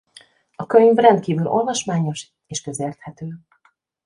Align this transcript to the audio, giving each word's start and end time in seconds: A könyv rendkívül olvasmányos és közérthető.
A 0.55 0.65
könyv 0.65 0.95
rendkívül 0.95 1.47
olvasmányos 1.47 2.27
és 2.47 2.61
közérthető. 2.61 3.39